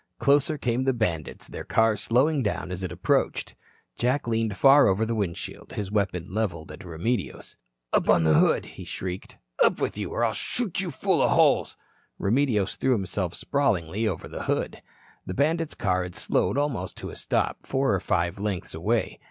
[0.17, 3.53] Closer came the bandits, their car slowing down as it approached.
[3.97, 7.57] Jack leaned far over the windshield, his weapon leveled at Remedios.
[7.93, 9.37] "Up on the hood," he shrieked.
[9.63, 11.77] "Up with you, or I'll shoot you full of holes."
[12.17, 14.81] Remedios threw himself sprawlingly over the hood.
[15.27, 19.19] The bandits' car had slowed almost to a stop, four or five lengths away.